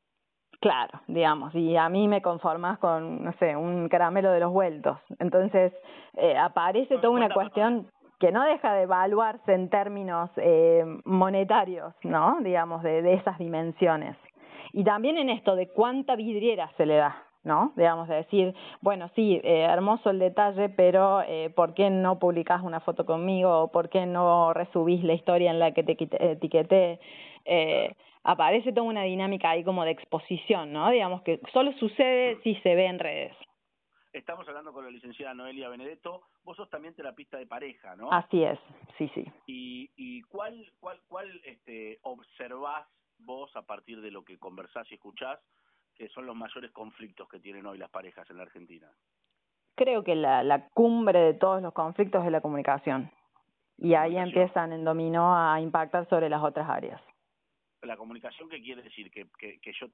Claro, 0.61 1.01
digamos, 1.09 1.53
y 1.57 1.77
a 1.77 1.89
mí 1.89 2.07
me 2.07 2.23
conformas 2.23 2.79
con, 2.79 3.25
no 3.25 3.33
sé, 3.41 3.57
un 3.57 3.89
caramelo 3.89 4.31
de 4.31 4.39
los 4.39 4.53
vueltos. 4.53 4.97
Entonces, 5.19 5.73
eh, 6.15 6.39
aparece 6.39 6.99
toda 6.99 7.11
una 7.11 7.31
cuestión 7.31 7.89
que 8.21 8.31
no 8.31 8.45
deja 8.45 8.73
de 8.75 8.83
evaluarse 8.83 9.53
en 9.53 9.69
términos 9.69 10.31
eh, 10.37 10.85
monetarios, 11.05 11.93
¿no? 12.05 12.39
Digamos, 12.43 12.85
de, 12.85 13.03
de 13.03 13.15
esas 13.15 13.37
dimensiones. 13.39 14.17
Y 14.73 14.85
también 14.85 15.19
en 15.19 15.29
esto 15.29 15.55
de 15.55 15.69
cuánta 15.69 16.17
vidriera 16.17 16.71
se 16.77 16.87
le 16.87 16.97
da, 16.97 17.27
¿no? 17.45 17.73
Digamos, 17.77 18.09
de 18.09 18.17
decir, 18.17 18.55
bueno, 18.81 19.11
sí, 19.15 19.41
eh, 19.43 19.67
hermoso 19.69 20.11
el 20.11 20.19
detalle, 20.19 20.69
pero 20.71 21.23
eh, 21.23 21.51
¿por 21.51 21.75
qué 21.75 21.91
no 21.91 22.19
publicás 22.19 22.63
una 22.63 22.81
foto 22.81 23.05
conmigo? 23.05 23.63
¿O 23.63 23.71
por 23.71 23.91
qué 23.91 24.07
no 24.07 24.55
resubís 24.55 25.05
la 25.05 25.15
historia 25.15 25.51
en 25.51 25.59
la 25.59 25.73
que 25.73 25.83
te 25.83 25.97
etiqueté? 26.33 27.01
Eh, 27.45 27.95
aparece 28.25 28.73
toda 28.73 28.87
una 28.87 29.03
dinámica 29.03 29.51
ahí 29.51 29.65
como 29.65 29.85
de 29.85 29.91
exposición, 29.91 30.73
¿no? 30.73 30.91
Digamos 30.91 31.23
que 31.23 31.41
solo 31.53 31.73
sucede 31.75 32.41
si 32.43 32.55
se 32.57 32.75
ve 32.75 32.87
en 32.87 32.99
redes. 32.99 33.37
Estamos 34.13 34.47
hablando 34.47 34.73
con 34.75 34.85
la 34.85 34.91
licenciada 34.91 35.33
Noelia 35.33 35.71
Benedetto. 35.71 36.23
Vos 36.45 36.57
sos 36.57 36.69
también 36.69 36.95
terapista 36.95 37.39
de 37.39 37.47
pareja, 37.47 37.97
¿no? 37.97 38.13
Así 38.13 38.45
es, 38.45 38.59
sí, 38.99 39.11
sí. 39.15 39.25
¿Y, 39.47 39.91
y 39.97 40.21
cuál, 40.23 40.71
cuál, 40.81 41.01
cuál 41.09 41.29
este, 41.45 41.99
observás 42.03 42.87
vos, 43.25 43.55
a 43.57 43.63
partir 43.63 44.01
de 44.01 44.11
lo 44.11 44.25
que 44.25 44.39
conversás 44.39 44.91
y 44.91 44.95
escuchás, 44.95 45.41
que 45.95 46.09
son 46.09 46.27
los 46.27 46.37
mayores 46.37 46.71
conflictos 46.73 47.29
que 47.29 47.41
tienen 47.41 47.67
hoy 47.67 47.79
las 47.79 47.91
parejas 47.91 48.29
en 48.31 48.39
la 48.39 48.45
Argentina? 48.45 48.91
Creo 49.75 50.05
que 50.05 50.15
la, 50.15 50.43
la 50.43 50.69
cumbre 50.69 51.19
de 51.19 51.35
todos 51.35 51.63
los 51.63 51.73
conflictos 51.73 52.25
es 52.25 52.31
la 52.31 52.41
comunicación. 52.41 53.11
Y 53.79 53.95
ahí 53.95 54.17
empiezan 54.17 54.73
en 54.73 54.85
dominó 54.85 55.35
a 55.35 55.61
impactar 55.61 56.09
sobre 56.09 56.29
las 56.29 56.43
otras 56.43 56.69
áreas. 56.69 57.01
¿La 57.83 57.97
comunicación 57.97 58.49
qué 58.49 58.63
quiere 58.63 58.83
decir? 58.83 59.11
Que, 59.11 59.27
que, 59.39 59.59
que 59.61 59.73
yo 59.73 59.89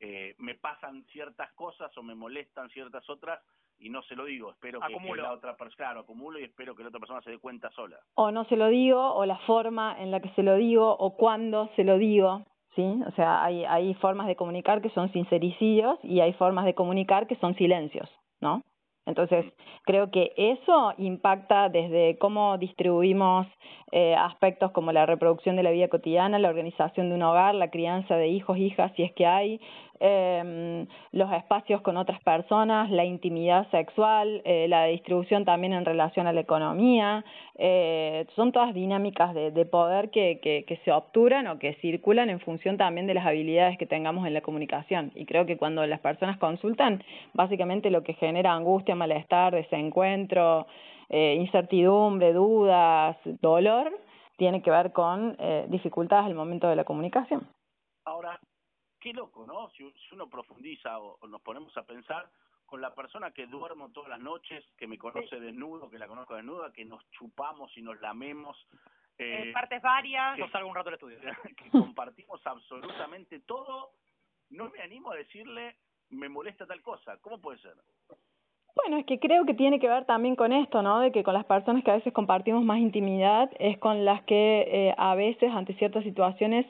eh, 0.00 0.34
me 0.38 0.54
pasan 0.54 1.04
ciertas 1.06 1.52
cosas 1.52 1.96
o 1.98 2.02
me 2.02 2.14
molestan 2.14 2.70
ciertas 2.70 3.08
otras 3.10 3.40
y 3.78 3.90
no 3.90 4.02
se 4.02 4.16
lo 4.16 4.24
digo, 4.24 4.50
espero 4.50 4.80
que, 4.80 5.16
la 5.16 5.32
otra 5.32 5.56
persona, 5.56 5.76
claro, 5.76 6.00
acumulo 6.00 6.38
y 6.38 6.44
espero 6.44 6.74
que 6.74 6.82
la 6.82 6.88
otra 6.88 7.00
persona 7.00 7.20
se 7.20 7.30
dé 7.30 7.38
cuenta 7.38 7.70
sola. 7.72 7.98
O 8.14 8.30
no 8.30 8.44
se 8.46 8.56
lo 8.56 8.68
digo, 8.68 9.14
o 9.14 9.26
la 9.26 9.38
forma 9.40 9.96
en 9.98 10.10
la 10.10 10.20
que 10.20 10.30
se 10.30 10.42
lo 10.42 10.56
digo, 10.56 10.96
o 10.96 11.16
cuándo 11.16 11.70
se 11.76 11.84
lo 11.84 11.98
digo, 11.98 12.46
¿sí? 12.76 13.00
O 13.06 13.10
sea, 13.12 13.42
hay, 13.42 13.64
hay 13.64 13.94
formas 13.94 14.28
de 14.28 14.36
comunicar 14.36 14.80
que 14.80 14.90
son 14.90 15.10
sincericidios 15.12 15.98
y 16.02 16.20
hay 16.20 16.34
formas 16.34 16.66
de 16.66 16.74
comunicar 16.74 17.26
que 17.26 17.36
son 17.36 17.56
silencios, 17.56 18.08
¿no? 18.40 18.62
Entonces, 19.06 19.44
creo 19.84 20.10
que 20.10 20.32
eso 20.36 20.92
impacta 20.98 21.68
desde 21.68 22.18
cómo 22.18 22.58
distribuimos 22.58 23.46
eh, 23.92 24.16
aspectos 24.16 24.72
como 24.72 24.90
la 24.90 25.06
reproducción 25.06 25.54
de 25.54 25.62
la 25.62 25.70
vida 25.70 25.88
cotidiana, 25.88 26.40
la 26.40 26.48
organización 26.48 27.08
de 27.08 27.14
un 27.14 27.22
hogar, 27.22 27.54
la 27.54 27.70
crianza 27.70 28.16
de 28.16 28.26
hijos, 28.28 28.58
hijas, 28.58 28.92
si 28.96 29.04
es 29.04 29.12
que 29.14 29.24
hay, 29.24 29.60
eh, 30.00 30.86
los 31.12 31.32
espacios 31.32 31.80
con 31.82 31.96
otras 31.96 32.20
personas, 32.22 32.90
la 32.90 33.04
intimidad 33.04 33.68
sexual, 33.70 34.42
eh, 34.44 34.66
la 34.68 34.84
distribución 34.84 35.44
también 35.44 35.72
en 35.72 35.84
relación 35.84 36.26
a 36.26 36.32
la 36.32 36.40
economía, 36.40 37.24
eh, 37.58 38.26
son 38.34 38.52
todas 38.52 38.74
dinámicas 38.74 39.34
de, 39.34 39.50
de 39.50 39.64
poder 39.64 40.10
que, 40.10 40.40
que, 40.40 40.64
que 40.66 40.76
se 40.84 40.92
obturan 40.92 41.46
o 41.46 41.58
que 41.58 41.74
circulan 41.80 42.30
en 42.30 42.40
función 42.40 42.76
también 42.76 43.06
de 43.06 43.14
las 43.14 43.26
habilidades 43.26 43.78
que 43.78 43.86
tengamos 43.86 44.26
en 44.26 44.34
la 44.34 44.40
comunicación. 44.40 45.12
Y 45.14 45.24
creo 45.24 45.46
que 45.46 45.56
cuando 45.56 45.86
las 45.86 46.00
personas 46.00 46.38
consultan, 46.38 47.02
básicamente 47.32 47.90
lo 47.90 48.02
que 48.02 48.14
genera 48.14 48.52
angustia, 48.52 48.94
malestar, 48.94 49.54
desencuentro, 49.54 50.66
eh, 51.08 51.36
incertidumbre, 51.38 52.32
dudas, 52.32 53.16
dolor, 53.40 53.92
tiene 54.36 54.62
que 54.62 54.70
ver 54.70 54.92
con 54.92 55.36
eh, 55.38 55.66
dificultades 55.68 56.26
al 56.26 56.34
momento 56.34 56.68
de 56.68 56.76
la 56.76 56.84
comunicación. 56.84 57.46
Ahora, 58.04 58.38
qué 59.06 59.12
loco, 59.12 59.46
¿no? 59.46 59.70
Si, 59.70 59.84
uno 60.10 60.28
profundiza 60.28 60.98
o, 60.98 61.24
nos 61.28 61.40
ponemos 61.42 61.76
a 61.76 61.84
pensar 61.84 62.28
con 62.64 62.80
la 62.80 62.92
persona 62.92 63.30
que 63.30 63.46
duermo 63.46 63.92
todas 63.92 64.10
las 64.10 64.18
noches, 64.18 64.64
que 64.76 64.88
me 64.88 64.98
conoce 64.98 65.38
desnudo, 65.38 65.88
que 65.88 65.98
la 66.00 66.08
conozco 66.08 66.34
desnuda, 66.34 66.72
que 66.72 66.84
nos 66.84 67.08
chupamos 67.12 67.70
y 67.76 67.82
nos 67.82 68.00
lamemos. 68.00 68.56
Eh, 69.16 69.52
partes 69.52 69.80
varias. 69.80 70.36
Que 70.36 70.48
salgo 70.48 70.68
un 70.68 70.74
rato 70.74 70.90
del 70.90 70.94
estudio. 70.94 71.18
que 71.56 71.70
compartimos 71.70 72.44
absolutamente 72.44 73.38
todo. 73.38 73.92
No 74.50 74.70
me 74.70 74.80
animo 74.80 75.12
a 75.12 75.16
decirle, 75.16 75.76
me 76.10 76.28
molesta 76.28 76.66
tal 76.66 76.82
cosa. 76.82 77.16
¿Cómo 77.18 77.40
puede 77.40 77.58
ser? 77.60 77.76
Bueno, 78.74 78.98
es 78.98 79.06
que 79.06 79.20
creo 79.20 79.46
que 79.46 79.54
tiene 79.54 79.78
que 79.78 79.88
ver 79.88 80.04
también 80.04 80.34
con 80.34 80.52
esto, 80.52 80.82
¿no? 80.82 80.98
De 80.98 81.12
que 81.12 81.22
con 81.22 81.32
las 81.32 81.46
personas 81.46 81.84
que 81.84 81.92
a 81.92 81.96
veces 81.96 82.12
compartimos 82.12 82.64
más 82.64 82.78
intimidad 82.78 83.50
es 83.60 83.78
con 83.78 84.04
las 84.04 84.22
que 84.24 84.62
eh, 84.66 84.94
a 84.98 85.14
veces 85.14 85.50
ante 85.52 85.74
ciertas 85.74 86.02
situaciones 86.02 86.66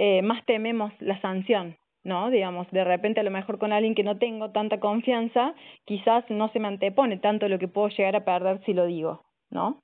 eh, 0.00 0.22
más 0.22 0.44
tememos 0.46 0.92
la 1.00 1.20
sanción, 1.20 1.76
¿no? 2.04 2.30
Digamos, 2.30 2.70
de 2.70 2.84
repente 2.84 3.18
a 3.18 3.24
lo 3.24 3.32
mejor 3.32 3.58
con 3.58 3.72
alguien 3.72 3.96
que 3.96 4.04
no 4.04 4.16
tengo 4.16 4.52
tanta 4.52 4.78
confianza, 4.78 5.54
quizás 5.86 6.24
no 6.30 6.50
se 6.50 6.60
me 6.60 6.68
antepone 6.68 7.16
tanto 7.16 7.48
lo 7.48 7.58
que 7.58 7.66
puedo 7.66 7.88
llegar 7.88 8.14
a 8.14 8.24
perder 8.24 8.60
si 8.64 8.74
lo 8.74 8.86
digo, 8.86 9.24
¿no? 9.50 9.82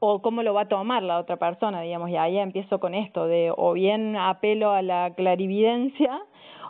O 0.00 0.22
cómo 0.22 0.42
lo 0.42 0.54
va 0.54 0.62
a 0.62 0.68
tomar 0.68 1.04
la 1.04 1.20
otra 1.20 1.36
persona, 1.36 1.82
digamos, 1.82 2.10
y 2.10 2.16
ahí 2.16 2.36
empiezo 2.36 2.80
con 2.80 2.94
esto 2.94 3.28
de 3.28 3.52
o 3.56 3.74
bien 3.74 4.16
apelo 4.16 4.72
a 4.72 4.82
la 4.82 5.14
clarividencia 5.14 6.20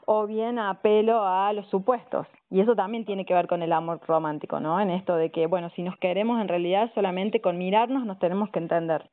o 0.05 0.27
bien 0.27 0.59
apelo 0.59 1.23
a 1.25 1.55
los 1.55 1.67
supuestos. 1.69 2.27
Y 2.51 2.61
eso 2.61 2.77
también 2.77 3.07
tiene 3.07 3.25
que 3.25 3.33
ver 3.33 3.47
con 3.47 3.63
el 3.63 3.73
amor 3.73 3.99
romántico, 4.07 4.61
¿no? 4.61 4.79
En 4.79 4.91
esto 4.91 5.17
de 5.17 5.31
que, 5.31 5.47
bueno, 5.47 5.71
si 5.71 5.83
nos 5.83 5.97
queremos 5.97 6.39
en 6.39 6.49
realidad 6.49 6.91
solamente 6.95 7.41
con 7.41 7.57
mirarnos 7.57 8.05
nos 8.05 8.19
tenemos 8.19 8.51
que 8.51 8.59
entender 8.59 9.09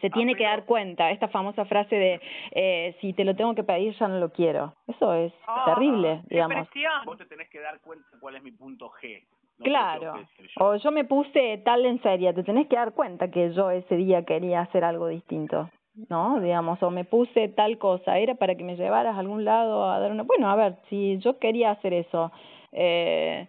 se 0.00 0.10
tiene 0.10 0.34
que 0.34 0.44
dar 0.44 0.64
cuenta, 0.64 1.10
esta 1.10 1.28
famosa 1.28 1.64
frase 1.64 1.94
de 1.96 2.20
eh, 2.52 2.96
si 3.00 3.12
te 3.12 3.24
lo 3.24 3.34
tengo 3.34 3.54
que 3.54 3.64
pedir 3.64 3.94
ya 3.94 4.08
no 4.08 4.18
lo 4.18 4.30
quiero. 4.30 4.74
Eso 4.86 5.12
es 5.14 5.32
ah, 5.46 5.64
terrible, 5.66 6.22
digamos. 6.28 6.68
Vos 7.04 7.18
te 7.18 7.26
tenés 7.26 7.48
que 7.48 7.60
dar 7.60 7.80
cuenta 7.80 8.06
cuál 8.20 8.36
es 8.36 8.42
mi 8.42 8.52
punto 8.52 8.90
G. 8.90 9.24
claro, 9.62 10.14
o 10.58 10.76
yo 10.76 10.90
me 10.90 11.04
puse 11.04 11.58
tal 11.64 11.84
en 11.84 12.00
serio, 12.02 12.34
te 12.34 12.44
tenés 12.44 12.68
que 12.68 12.76
dar 12.76 12.92
cuenta 12.92 13.30
que 13.30 13.52
yo 13.52 13.70
ese 13.70 13.96
día 13.96 14.24
quería 14.24 14.62
hacer 14.62 14.84
algo 14.84 15.08
distinto, 15.08 15.70
¿no? 16.08 16.40
Digamos, 16.40 16.82
o 16.82 16.90
me 16.90 17.04
puse 17.04 17.48
tal 17.48 17.76
cosa, 17.78 18.18
era 18.18 18.36
para 18.36 18.54
que 18.54 18.64
me 18.64 18.76
llevaras 18.76 19.16
a 19.16 19.20
algún 19.20 19.44
lado 19.44 19.90
a 19.90 19.98
dar 19.98 20.12
una... 20.12 20.22
Bueno, 20.22 20.48
a 20.48 20.56
ver, 20.56 20.76
si 20.88 21.18
yo 21.18 21.38
quería 21.38 21.72
hacer 21.72 21.92
eso, 21.92 22.32
eh, 22.72 23.46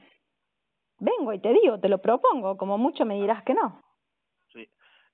vengo 0.99 1.33
y 1.33 1.39
te 1.39 1.53
digo, 1.53 1.79
te 1.79 1.87
lo 1.87 1.99
propongo, 1.99 2.57
como 2.57 2.77
mucho 2.77 3.05
me 3.05 3.15
dirás 3.15 3.43
que 3.43 3.53
no. 3.53 3.80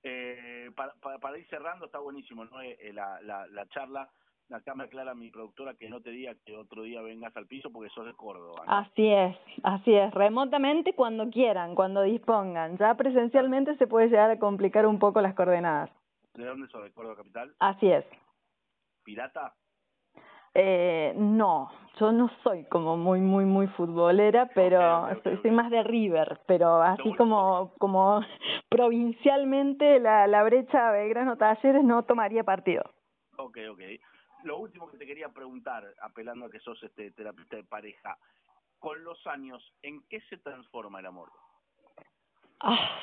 Eh, 0.09 0.71
para, 0.75 0.93
para, 1.19 1.37
ir 1.37 1.45
cerrando, 1.47 1.85
está 1.85 1.99
buenísimo 1.99 2.45
¿no? 2.45 2.61
Eh, 2.61 2.77
eh, 2.79 2.93
la, 2.93 3.19
la, 3.21 3.45
la 3.47 3.67
charla. 3.67 4.09
Acá 4.49 4.73
me 4.75 4.85
aclara 4.85 5.13
mi 5.13 5.29
productora 5.29 5.73
que 5.73 5.89
no 5.89 5.99
te 5.99 6.09
diga 6.09 6.33
que 6.45 6.55
otro 6.55 6.83
día 6.83 7.01
vengas 7.01 7.35
al 7.35 7.47
piso 7.47 7.69
porque 7.69 7.89
sos 7.89 8.05
de 8.05 8.13
Córdoba. 8.13 8.63
Así 8.65 9.05
es, 9.05 9.35
así 9.63 9.93
es. 9.93 10.13
Remotamente 10.13 10.93
cuando 10.93 11.29
quieran, 11.29 11.75
cuando 11.75 12.03
dispongan. 12.03 12.77
Ya 12.77 12.95
presencialmente 12.95 13.75
se 13.75 13.87
puede 13.87 14.07
llegar 14.07 14.31
a 14.31 14.39
complicar 14.39 14.85
un 14.85 14.99
poco 14.99 15.19
las 15.19 15.35
coordenadas. 15.35 15.89
¿De 16.33 16.45
dónde 16.45 16.69
sos? 16.69 16.81
¿De 16.81 16.93
Córdoba 16.93 17.17
Capital? 17.17 17.53
Así 17.59 17.91
es. 17.91 18.05
¿Pirata? 19.03 19.53
Eh, 20.59 21.13
no, 21.15 21.69
yo 21.99 22.11
no 22.11 22.31
soy 22.41 22.63
como 22.63 22.97
muy, 22.97 23.21
muy, 23.21 23.45
muy 23.45 23.67
futbolera, 23.67 24.49
pero 24.55 25.07
soy, 25.21 25.51
más 25.51 25.69
de 25.69 25.83
River, 25.83 26.39
pero 26.47 26.81
así 26.81 27.13
como, 27.13 27.75
como 27.77 28.21
provincialmente 28.69 29.99
la, 29.99 30.25
la 30.25 30.41
brecha 30.41 30.89
Belgrano 30.89 31.37
Talleres 31.37 31.83
no 31.83 32.01
tomaría 32.05 32.43
partido. 32.43 32.83
Ok, 33.37 33.59
ok. 33.69 33.81
Lo 34.45 34.57
último 34.57 34.89
que 34.89 34.97
te 34.97 35.05
quería 35.05 35.29
preguntar, 35.29 35.83
apelando 36.01 36.47
a 36.47 36.49
que 36.49 36.59
sos 36.59 36.81
este 36.81 37.11
terapeuta 37.11 37.55
de 37.55 37.63
pareja, 37.63 38.17
con 38.79 39.03
los 39.03 39.27
años, 39.27 39.63
¿en 39.83 40.01
qué 40.09 40.21
se 40.21 40.37
transforma 40.37 41.01
el 41.01 41.05
amor? 41.05 41.29
Ah, 42.61 42.97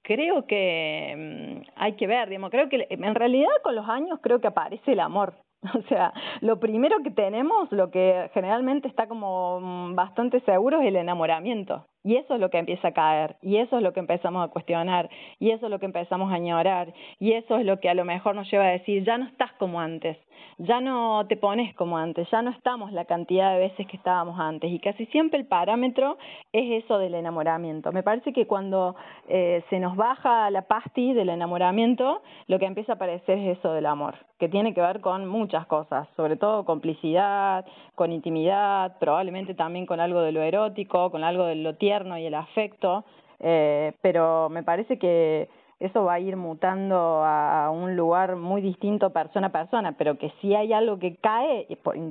creo 0.00 0.46
que 0.46 1.62
mm, 1.66 1.72
hay 1.76 1.94
que 1.96 2.06
ver, 2.06 2.30
digamos, 2.30 2.50
creo 2.50 2.70
que 2.70 2.86
en 2.88 3.14
realidad 3.14 3.50
con 3.62 3.74
los 3.74 3.86
años 3.86 4.18
creo 4.22 4.40
que 4.40 4.46
aparece 4.46 4.92
el 4.92 5.00
amor, 5.00 5.34
O 5.74 5.82
sea, 5.88 6.12
lo 6.40 6.60
primero 6.60 7.02
que 7.02 7.10
tenemos, 7.10 7.70
lo 7.72 7.90
que 7.90 8.30
generalmente 8.34 8.88
está 8.88 9.08
como 9.08 9.60
mm, 9.60 9.94
bastante 9.94 10.40
seguro 10.40 10.80
es 10.80 10.88
el 10.88 10.96
enamoramiento, 10.96 11.86
Y 12.06 12.14
eso 12.14 12.34
es 12.34 12.40
lo 12.40 12.50
que 12.50 12.58
empieza 12.58 12.86
a 12.86 12.92
caer, 12.92 13.34
y 13.42 13.56
eso 13.56 13.78
es 13.78 13.82
lo 13.82 13.92
que 13.92 13.98
empezamos 13.98 14.46
a 14.46 14.52
cuestionar, 14.52 15.10
y 15.40 15.50
eso 15.50 15.66
es 15.66 15.70
lo 15.72 15.80
que 15.80 15.86
empezamos 15.86 16.30
a 16.30 16.36
añorar, 16.36 16.94
y 17.18 17.32
eso 17.32 17.56
es 17.56 17.66
lo 17.66 17.80
que 17.80 17.88
a 17.88 17.94
lo 17.94 18.04
mejor 18.04 18.36
nos 18.36 18.48
lleva 18.48 18.62
a 18.66 18.70
decir, 18.70 19.04
ya 19.04 19.18
no 19.18 19.26
estás 19.26 19.50
como 19.54 19.80
antes, 19.80 20.16
ya 20.58 20.80
no 20.80 21.26
te 21.26 21.36
pones 21.36 21.74
como 21.74 21.98
antes, 21.98 22.30
ya 22.30 22.42
no 22.42 22.52
estamos 22.52 22.92
la 22.92 23.06
cantidad 23.06 23.54
de 23.54 23.58
veces 23.58 23.88
que 23.88 23.96
estábamos 23.96 24.38
antes, 24.38 24.70
y 24.70 24.78
casi 24.78 25.06
siempre 25.06 25.40
el 25.40 25.46
parámetro 25.46 26.16
es 26.52 26.84
eso 26.84 26.96
del 26.98 27.14
enamoramiento. 27.14 27.90
Me 27.90 28.04
parece 28.04 28.32
que 28.32 28.46
cuando 28.46 28.94
eh, 29.28 29.64
se 29.68 29.80
nos 29.80 29.96
baja 29.96 30.48
la 30.50 30.62
pasti 30.62 31.12
del 31.12 31.30
enamoramiento, 31.30 32.22
lo 32.46 32.60
que 32.60 32.66
empieza 32.66 32.92
a 32.92 32.94
aparecer 32.94 33.38
es 33.38 33.58
eso 33.58 33.72
del 33.72 33.86
amor, 33.86 34.14
que 34.38 34.48
tiene 34.48 34.74
que 34.74 34.80
ver 34.80 35.00
con 35.00 35.26
muchas 35.26 35.66
cosas, 35.66 36.06
sobre 36.16 36.36
todo 36.36 36.64
complicidad, 36.64 37.66
con 37.96 38.12
intimidad, 38.12 38.96
probablemente 39.00 39.54
también 39.54 39.86
con 39.86 39.98
algo 39.98 40.20
de 40.20 40.30
lo 40.30 40.42
erótico, 40.42 41.10
con 41.10 41.24
algo 41.24 41.46
de 41.46 41.56
lo 41.56 41.74
tierno 41.74 41.95
y 42.18 42.26
el 42.26 42.34
afecto, 42.34 43.04
eh, 43.40 43.94
pero 44.02 44.48
me 44.50 44.62
parece 44.62 44.98
que 44.98 45.48
eso 45.78 46.04
va 46.04 46.14
a 46.14 46.20
ir 46.20 46.36
mutando 46.36 47.22
a 47.24 47.70
un 47.70 47.96
lugar 47.96 48.36
muy 48.36 48.62
distinto 48.62 49.10
persona 49.10 49.48
a 49.48 49.52
persona, 49.52 49.92
pero 49.92 50.18
que 50.18 50.32
si 50.40 50.54
hay 50.54 50.72
algo 50.72 50.98
que 50.98 51.16
cae, 51.16 51.66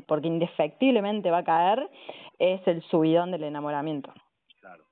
porque 0.08 0.28
indefectiblemente 0.28 1.32
va 1.32 1.40
a 1.40 1.44
caer, 1.44 1.90
es 2.38 2.66
el 2.68 2.82
subidón 2.84 3.32
del 3.32 3.44
enamoramiento. 3.44 4.14
Claro. 4.60 4.84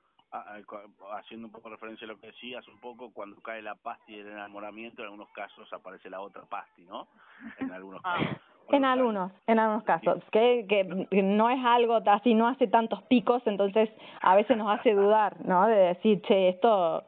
Haciendo 1.17 1.47
un 1.47 1.53
poco 1.53 1.69
referencia 1.69 2.05
a 2.05 2.07
lo 2.07 2.19
que 2.19 2.27
decías, 2.27 2.67
un 2.67 2.79
poco 2.79 3.12
cuando 3.13 3.39
cae 3.41 3.62
la 3.62 3.75
pasti 3.75 4.15
del 4.15 4.29
enamoramiento, 4.29 5.01
en 5.01 5.09
algunos 5.09 5.29
casos 5.29 5.71
aparece 5.71 6.09
la 6.09 6.21
otra 6.21 6.43
pasti, 6.43 6.83
¿no? 6.83 7.07
En 7.59 7.71
algunos 7.71 8.01
ah. 8.03 8.17
casos. 8.17 8.52
En 8.70 8.86
algunos, 8.86 9.32
en 9.46 9.60
algunos 9.60 9.84
casos, 9.84 10.24
que, 10.32 10.65
que 10.67 11.22
no 11.22 11.50
es 11.50 11.63
algo 11.63 12.00
así, 12.05 12.34
no 12.34 12.48
hace 12.48 12.67
tantos 12.67 13.03
picos, 13.03 13.41
entonces 13.46 13.89
a 14.22 14.36
veces 14.36 14.58
nos 14.58 14.79
hace 14.79 14.93
dudar, 14.93 15.36
¿no? 15.46 15.67
De 15.67 15.75
decir, 15.75 16.22
che, 16.24 16.50
esto 16.50 17.03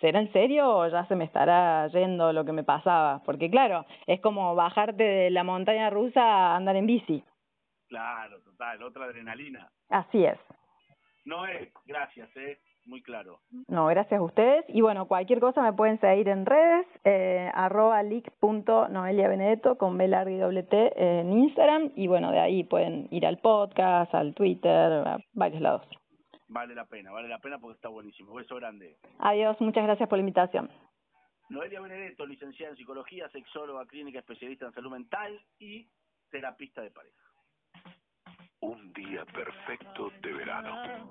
¿será 0.00 0.20
en 0.20 0.32
serio 0.32 0.68
o 0.68 0.88
ya 0.88 1.06
se 1.06 1.14
me 1.14 1.24
estará 1.24 1.86
yendo 1.88 2.32
lo 2.32 2.44
que 2.44 2.52
me 2.52 2.64
pasaba? 2.64 3.22
Porque 3.24 3.50
claro, 3.50 3.86
es 4.06 4.20
como 4.20 4.54
bajarte 4.54 5.02
de 5.02 5.30
la 5.30 5.44
montaña 5.44 5.90
rusa 5.90 6.22
a 6.22 6.56
andar 6.56 6.76
en 6.76 6.86
bici. 6.86 7.22
Claro, 7.88 8.40
total, 8.42 8.82
otra 8.82 9.04
adrenalina. 9.04 9.70
Así 9.88 10.24
es. 10.24 10.38
No 11.24 11.46
es, 11.46 11.72
gracias, 11.84 12.34
eh, 12.36 12.58
muy 12.84 13.02
claro. 13.02 13.40
No, 13.68 13.86
gracias 13.86 14.20
a 14.20 14.22
ustedes. 14.22 14.64
Y 14.68 14.80
bueno, 14.80 15.06
cualquier 15.06 15.40
cosa 15.40 15.62
me 15.62 15.72
pueden 15.72 16.00
seguir 16.00 16.28
en 16.28 16.46
redes, 16.46 16.86
eh, 17.04 17.50
arroba 17.54 18.02
benedetto 18.02 19.76
con 19.78 19.96
B 19.96 20.08
larga 20.08 20.30
y 20.30 20.38
doble 20.38 20.62
T 20.62 20.92
en 20.96 21.32
Instagram. 21.32 21.92
Y 21.94 22.08
bueno, 22.08 22.32
de 22.32 22.40
ahí 22.40 22.64
pueden 22.64 23.08
ir 23.10 23.26
al 23.26 23.38
podcast, 23.38 24.14
al 24.14 24.34
Twitter, 24.34 24.92
a 24.92 25.18
varios 25.34 25.60
lados 25.60 25.86
vale 26.50 26.74
la 26.74 26.84
pena, 26.84 27.10
vale 27.10 27.28
la 27.28 27.38
pena 27.38 27.58
porque 27.58 27.76
está 27.76 27.88
buenísimo. 27.88 28.34
Beso 28.34 28.56
grande. 28.56 28.96
Adiós, 29.18 29.60
muchas 29.60 29.84
gracias 29.84 30.08
por 30.08 30.18
la 30.18 30.22
invitación. 30.22 30.70
Noelia 31.48 31.80
Benedetto, 31.80 32.26
licenciada 32.26 32.72
en 32.72 32.76
psicología, 32.76 33.28
sexóloga 33.30 33.86
clínica, 33.86 34.20
especialista 34.20 34.66
en 34.66 34.72
salud 34.72 34.90
mental 34.92 35.40
y 35.58 35.88
terapista 36.30 36.82
de 36.82 36.90
pareja. 36.90 37.16
Un 38.60 38.92
día 38.92 39.24
perfecto 39.24 40.12
de 40.22 40.32
verano. 40.32 41.10